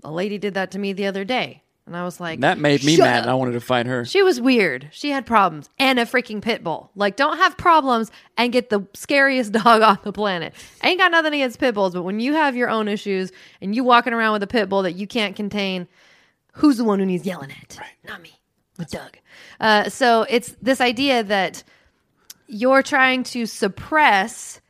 [0.05, 2.83] a lady did that to me the other day, and I was like, That made
[2.83, 4.05] me mad up." and I wanted to fight her.
[4.07, 4.88] She was weird.
[4.92, 6.90] She had problems and a freaking pit bull.
[6.94, 10.55] Like, don't have problems and get the scariest dog on the planet.
[10.83, 13.85] Ain't got nothing against pit bulls, but when you have your own issues and you
[13.85, 15.87] walking around with a pit bull that you can't contain,
[16.55, 17.78] who's the one who needs yelling at?
[18.05, 18.31] Not me.
[18.78, 19.18] With Doug.
[19.61, 21.62] Uh, so it's this idea that
[22.46, 24.62] you're trying to suppress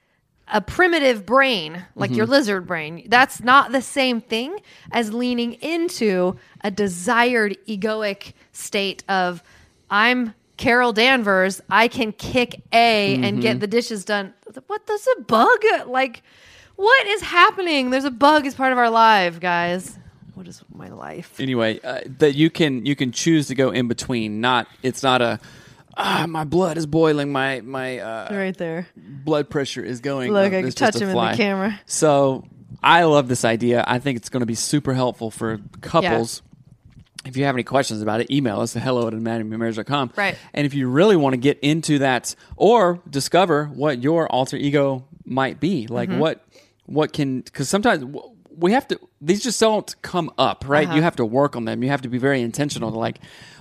[0.49, 4.59] a primitive brain, like your lizard brain, that's not the same thing
[4.91, 9.43] as leaning into a desired egoic state of
[9.91, 14.35] I'm Carol Danvers, I can kick A and get the dishes done.
[14.67, 15.59] What does a bug?
[15.87, 16.23] Like
[16.77, 17.91] what is happening?
[17.91, 19.99] There's a bug as part of our life, guys.
[20.35, 21.39] What is my life?
[21.39, 25.23] anyway uh, that you can you can choose to go in between not it's not
[25.23, 25.39] a
[25.97, 28.87] ah, my blood is boiling my my uh, Right there.
[28.97, 31.81] blood pressure is going Look, I can touch him in the camera.
[31.87, 32.45] so
[32.83, 36.43] i love this idea i think it's going to be super helpful for couples
[37.25, 40.37] if you have any questions about it email us at hello at anatomymarriage.com Right.
[40.55, 45.05] and if you really want to get into that or discover what your alter ego
[45.25, 46.19] might be like Mm-hmm.
[46.19, 46.45] what
[46.87, 48.05] what can because sometimes
[48.57, 50.97] we have to these just don't come up right Uh-huh.
[50.97, 53.19] you have to work on them you have to be very intentional to like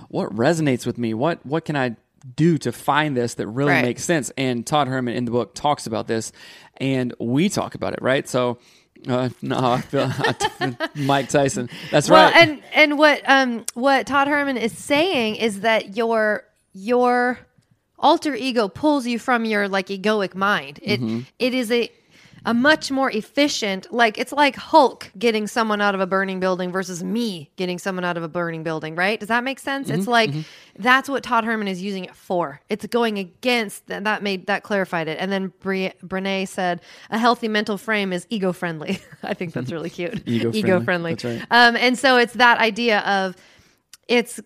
[0.08, 1.94] what resonates with me what what can i
[2.36, 3.82] do to find this that really Right.
[3.82, 6.32] makes sense and todd herman in the book talks about this
[6.76, 8.58] and we talk about it right so
[9.08, 10.10] uh, no i feel
[10.94, 15.60] mike tyson that's Well, right and and what um what Todd Herman is saying is
[15.60, 17.38] that your your
[17.98, 20.78] alter ego pulls you from your like egoic mind.
[20.82, 21.20] It Mm-hmm.
[21.38, 21.90] it is a
[22.44, 26.72] a much more efficient like it's like hulk getting someone out of a burning building
[26.72, 29.20] versus me getting someone out of a burning building right?
[29.20, 29.88] Does that make sense?
[29.88, 30.30] Mm-hmm, it's like
[30.78, 32.60] that's what todd herman is using it for.
[32.68, 35.18] It's going against that that made that clarified it.
[35.20, 39.70] And then Bre- brene said a healthy mental frame is ego friendly i think that's
[39.70, 40.22] really cute.
[40.26, 41.14] Ego-friendly.
[41.14, 41.42] That's right.
[41.50, 43.36] um, and so it's that idea of
[44.08, 44.40] it's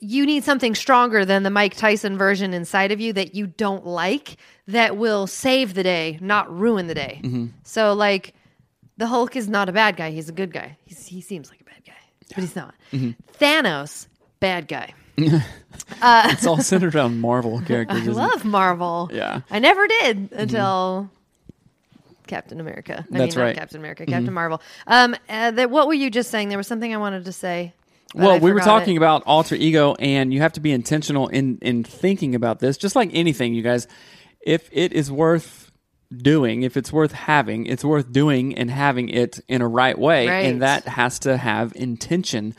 [0.00, 3.86] you need something stronger than the Mike Tyson version inside of you that you don't
[3.86, 4.36] like
[4.68, 7.20] that will save the day, not ruin the day.
[7.22, 7.46] Mm-hmm.
[7.62, 8.34] So like
[8.96, 10.76] the Hulk is not a bad guy, he's a good guy.
[10.84, 11.92] He's, he seems like a bad guy,
[12.28, 12.74] but he's not.
[12.92, 13.10] Mm-hmm.
[13.44, 14.06] Thanos,
[14.40, 14.94] bad guy.
[16.02, 17.98] It's all centered around Marvel characters.
[17.98, 18.16] I isn't it?
[18.16, 19.10] love Marvel.
[19.12, 19.42] Yeah.
[19.50, 21.10] I never did until
[22.26, 23.04] Captain America.
[23.12, 23.56] I That's mean, right.
[23.56, 24.60] Captain America, Captain Marvel.
[24.86, 26.48] Um, uh, that, what were you just saying?
[26.48, 27.72] There was something I wanted to say.
[28.16, 28.98] Well, we were talking it.
[28.98, 32.76] about alter ego, and you have to be intentional in in thinking about this.
[32.76, 33.86] Just like anything, you guys,
[34.40, 35.70] if it is worth
[36.16, 40.28] doing, if it's worth having, it's worth doing and having it in a right way,
[40.28, 40.46] Right.
[40.46, 42.54] and that has to have intention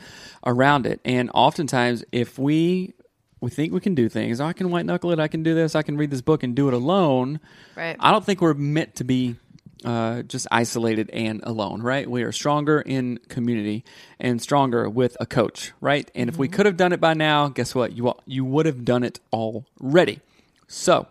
[0.46, 1.00] around it.
[1.04, 2.94] And oftentimes, if we
[3.40, 5.74] we think we can do things, I can white knuckle it, I can do this,
[5.76, 7.38] I can read this book and do it alone.
[7.76, 7.96] Right.
[8.00, 9.36] I don't think we're meant to be
[9.84, 12.08] uh, just isolated and alone, right?
[12.08, 13.84] We are stronger in community
[14.18, 16.10] and stronger with a coach, right?
[16.14, 17.96] And if we could have done it by now, guess what?
[17.96, 20.20] You you would have done it already.
[20.66, 21.06] So,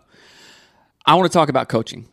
[1.06, 2.08] I want to talk about coaching.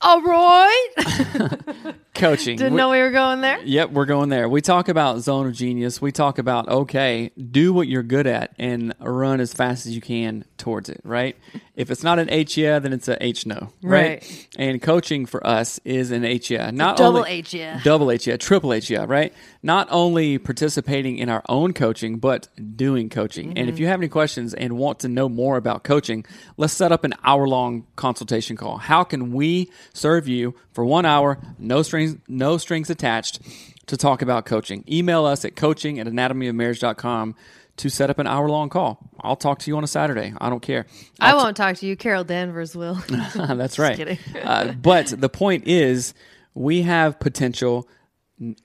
[0.00, 0.88] All right.
[2.14, 2.58] Coaching.
[2.58, 3.58] Didn't We- know we were going there.
[3.64, 4.46] Yep, we're going there.
[4.46, 6.02] We talk about zone of genius.
[6.02, 10.02] We talk about okay, do what you're good at and run as fast as you
[10.02, 11.36] can towards it, right?
[11.74, 14.20] If it's not an H yeah, then it's a H no, right?
[14.20, 14.48] Right.
[14.58, 17.80] And coaching for us is an H yeah, not double only H yeah.
[17.82, 19.32] double H yeah, triple H yeah, right?
[19.62, 23.56] Not only participating in our own coaching, but doing coaching.
[23.56, 23.82] And if mm-hmm.
[23.82, 26.26] you have any questions and want to know more about coaching,
[26.58, 28.76] let's set up an hour long consultation call.
[28.76, 33.40] How can we serve you for one hour, no strings, no strings attached,
[33.86, 34.84] to talk about coaching?
[34.90, 37.34] Email us at coaching at anatomyofmarriage.com
[37.78, 38.98] to set up an hour long call.
[39.20, 40.34] I'll talk to you on a Saturday.
[40.40, 40.86] I don't care.
[41.20, 41.96] I I'll t- won't talk to you.
[41.96, 42.94] Carol Danvers will.
[43.34, 44.18] That's right.
[44.42, 46.14] uh, but the point is,
[46.54, 47.88] we have potential.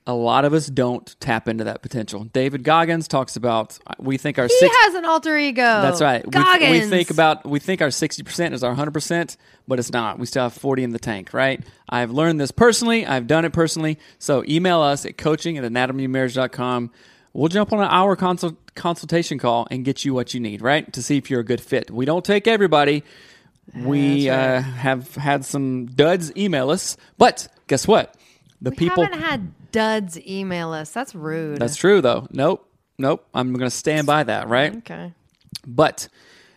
[0.06, 2.24] A lot of us don't tap into that potential.
[2.24, 4.76] David Goggins talks about we think our he six.
[4.80, 5.62] has an alter ego.
[5.62, 6.24] That's right.
[6.24, 6.70] We, Goggins.
[6.84, 9.36] we think about we think our sixty percent is our hundred percent,
[9.66, 10.18] but it's not.
[10.18, 11.62] We still have forty in the tank, right?
[11.88, 13.06] I've learned this personally.
[13.06, 13.98] I've done it personally.
[14.18, 16.90] So email us at coaching at anatomymarriage.com.
[17.34, 20.90] We'll jump on an hour consult, consultation call and get you what you need, right?
[20.92, 21.90] To see if you're a good fit.
[21.90, 23.04] We don't take everybody.
[23.76, 28.14] We That's uh, have had some duds email us, but guess what?
[28.62, 29.04] The We people.
[29.04, 30.90] haven't had duds email us.
[30.90, 31.58] That's rude.
[31.58, 32.26] That's true, though.
[32.30, 32.68] Nope.
[32.98, 33.26] Nope.
[33.34, 34.76] I'm going to stand by that, right?
[34.78, 35.12] okay.
[35.66, 36.08] But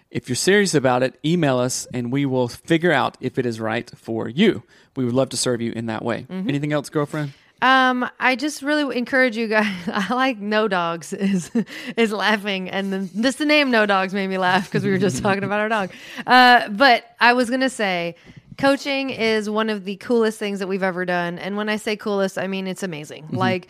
[0.10, 3.60] if you're serious about it, email us and we will figure out if it is
[3.60, 4.64] right for you.
[4.96, 6.26] We would love to serve you in that way.
[6.30, 6.50] Mm-hmm.
[6.50, 7.34] Anything else, girlfriend?
[7.62, 9.72] Um, I just really encourage you guys.
[9.88, 11.52] I like No Dogs is
[11.96, 14.98] is laughing, and then just the name No Dogs made me laugh because we were
[14.98, 15.92] just talking about our dog.
[16.26, 18.16] Uh, but I was gonna say,
[18.62, 21.96] coaching is one of the coolest things that we've ever done, and when I say
[21.96, 23.24] coolest, I mean it's amazing.
[23.26, 23.38] Mm-hmm.
[23.38, 23.68] Like.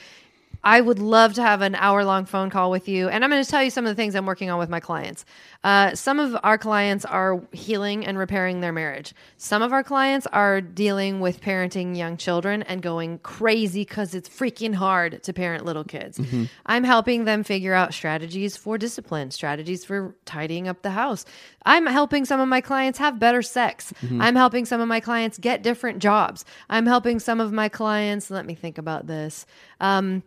[0.63, 3.09] I would love to have an hour long phone call with you.
[3.09, 4.79] And I'm going to tell you some of the things I'm working on with my
[4.79, 5.25] clients.
[5.63, 9.13] Uh, some of our clients are healing and repairing their marriage.
[9.37, 14.29] Some of our clients are dealing with parenting young children and going crazy because it's
[14.29, 16.19] freaking hard to parent little kids.
[16.65, 21.25] I'm helping them figure out strategies for discipline, strategies for tidying up the house.
[21.65, 23.93] I'm helping some of my clients have better sex.
[24.21, 26.45] I'm helping some of my clients get different jobs.
[26.69, 29.45] I'm helping some of my clients, let me think about this.
[29.79, 30.23] Um,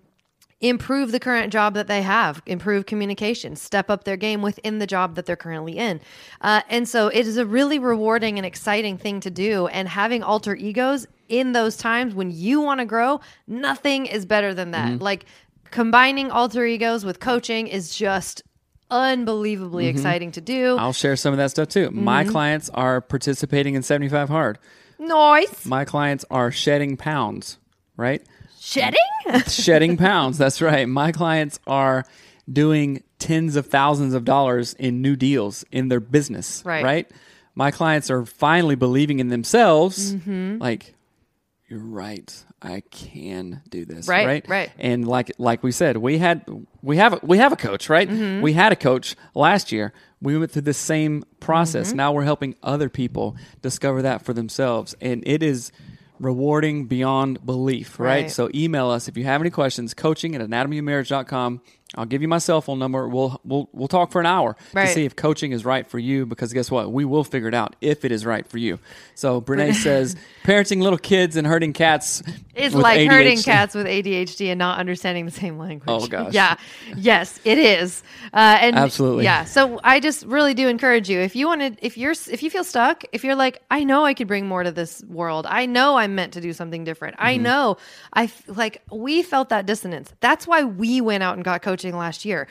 [0.69, 4.87] improve the current job that they have, improve communication, step up their game within the
[4.87, 6.01] job that they're currently in.
[6.41, 9.67] Uh, and so it is a really rewarding and exciting thing to do.
[9.67, 14.55] And having alter egos in those times when you want to grow, nothing is better
[14.55, 15.01] than that.
[15.01, 15.27] Like
[15.71, 18.43] combining alter egos with coaching is just
[18.91, 20.79] unbelievably exciting to do.
[20.79, 21.89] I'll share some of that stuff too.
[21.89, 22.05] Mm-hmm.
[22.05, 24.59] My clients are participating in 75 Hard.
[24.99, 25.67] Nice.
[25.67, 27.59] My clients are shedding pounds,
[27.97, 28.23] right?
[28.65, 29.01] Shedding?
[29.47, 30.39] shedding pounds.
[30.39, 30.89] That's right.
[30.89, 32.05] My clients are
[32.51, 36.63] doing tens of thousands of dollars in new deals in their business.
[36.65, 36.83] Right.
[36.83, 37.11] Right.
[37.55, 40.15] My clients are finally believing in themselves.
[40.15, 40.59] Mm-hmm.
[40.63, 40.95] Like,
[41.69, 42.35] you're right.
[42.63, 44.09] I can do this.
[44.09, 44.49] Right, Right.
[44.49, 44.71] right.
[44.79, 46.45] And like like we said, we had
[46.81, 48.09] we have we have a coach, right?
[48.09, 48.41] Mm-hmm.
[48.41, 49.93] We had a coach last year.
[50.23, 51.89] We went through the same process.
[51.89, 51.97] Mm-hmm.
[51.99, 55.71] Now we're helping other people discover that for themselves, and it is
[56.19, 58.23] rewarding beyond belief, right?
[58.23, 58.31] Right.
[58.31, 61.61] So email us if you have any questions, coaching at anatomyofmarriage.com.
[61.97, 63.09] I'll give you my cell phone number.
[63.09, 64.87] We'll we'll we'll talk for an hour Right.
[64.87, 66.27] to see if coaching is right for you.
[66.27, 66.93] Because guess what?
[66.93, 68.79] We will figure it out if it is right for you.
[69.15, 72.23] So Brene says, parenting little kids and hurting cats
[72.55, 73.45] is like hurting ADHD.
[73.45, 75.89] cats with ADHD and not understanding the same language.
[75.89, 76.33] Oh, gosh.
[76.35, 76.57] Yeah.
[76.97, 78.03] Yes, it is.
[78.33, 79.25] Uh, and Absolutely.
[79.25, 79.45] Yeah.
[79.45, 82.51] So I just really do encourage you if you want to, if you're, if you
[82.51, 85.47] feel stuck, if you're like, I know I could bring more to this world.
[85.49, 87.17] I know I'm meant to do something different.
[87.19, 87.43] I Mm-hmm.
[87.43, 87.77] know.
[88.13, 90.13] I like we felt that dissonance.
[90.21, 92.47] That's why we went out and got coaching last year.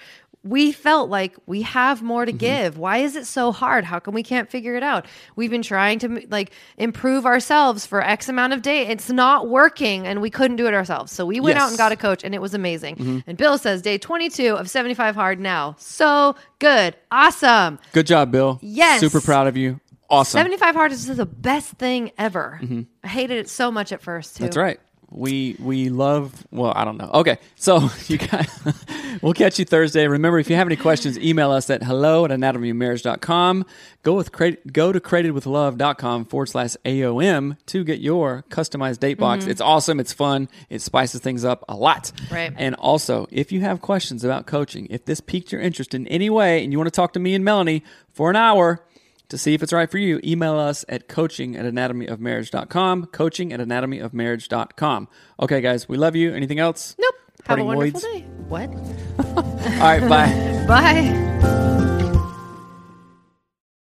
[0.46, 2.38] We felt like we have more to Mm-hmm.
[2.38, 2.78] give.
[2.78, 3.86] Why is it so hard?
[3.86, 5.06] How come we can't figure it out?
[5.38, 8.90] We've been trying to like improve ourselves for X amount of days.
[8.90, 11.14] It's not working, and we couldn't do it ourselves.
[11.14, 13.24] So we went out and got a coach, and it was amazing.
[13.26, 15.76] And Bill says day 22 of 75 hard now.
[15.80, 17.80] So good, awesome.
[17.94, 18.60] Good job, Bill.
[18.62, 19.00] Yes.
[19.00, 19.80] Super proud of you.
[20.10, 20.40] Awesome.
[20.40, 22.60] 75 hard is the best thing ever.
[23.02, 24.40] I hated it so much at first too.
[24.40, 24.46] Mm-hmm.
[24.48, 24.80] That's right.
[25.14, 27.10] We we love well I don't know.
[27.14, 28.50] Okay so you guys
[29.22, 30.08] we'll catch you Thursday.
[30.08, 33.66] Remember if you have any questions email us at hello at anatomyofmarriage.com
[34.04, 34.32] go with
[34.72, 39.44] go to cratedwithlove.com forward slash AOM to get your customized date box.
[39.44, 39.52] Mm-hmm.
[39.52, 40.00] It's awesome.
[40.00, 40.50] It's fun.
[40.70, 42.12] It spices things up a lot.
[42.32, 42.54] Right.
[42.58, 46.30] and also if you have questions about coaching if this piqued your interest in any
[46.30, 48.84] way and you want to talk to me and Melanie for an hour
[49.30, 53.60] to see if it's right for you, email us at coaching at anatomyofmarriage.com, coaching at
[53.60, 55.08] anatomyofmarriage.com.
[55.40, 56.34] Okay, guys, we love you.
[56.34, 56.96] Anything else?
[57.00, 57.16] Nope.
[57.46, 58.04] Have a wonderful words?
[58.04, 58.22] day.
[58.48, 58.70] What?
[59.36, 60.66] All right, bye.
[60.68, 61.60] Bye.